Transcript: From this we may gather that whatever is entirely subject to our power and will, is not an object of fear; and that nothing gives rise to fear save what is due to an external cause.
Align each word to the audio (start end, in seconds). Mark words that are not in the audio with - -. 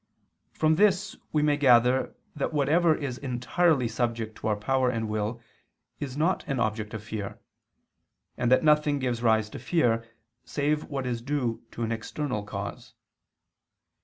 From 0.51 0.77
this 0.77 1.15
we 1.31 1.43
may 1.43 1.57
gather 1.57 2.15
that 2.35 2.53
whatever 2.53 2.95
is 2.95 3.19
entirely 3.19 3.87
subject 3.87 4.35
to 4.39 4.47
our 4.47 4.55
power 4.55 4.89
and 4.89 5.07
will, 5.07 5.39
is 5.99 6.17
not 6.17 6.43
an 6.47 6.59
object 6.59 6.95
of 6.95 7.03
fear; 7.03 7.37
and 8.35 8.51
that 8.51 8.63
nothing 8.63 8.97
gives 8.97 9.21
rise 9.21 9.47
to 9.51 9.59
fear 9.59 10.03
save 10.43 10.85
what 10.85 11.05
is 11.05 11.21
due 11.21 11.61
to 11.73 11.83
an 11.83 11.91
external 11.91 12.41
cause. 12.43 12.95